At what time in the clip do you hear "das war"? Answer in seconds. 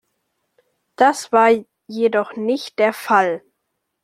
0.95-1.51